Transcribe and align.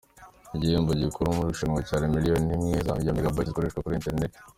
Igihembo 0.55 0.91
gikuru 1.01 1.35
muri 1.35 1.47
iri 1.49 1.53
rushanwa 1.55 1.79
cyari 1.87 2.05
miliyoni 2.15 2.47
imwe 2.57 2.79
ya 3.07 3.15
Megabytes 3.15 3.47
zikoreshwa 3.49 3.83
kuri 3.83 3.97
internet. 3.99 4.31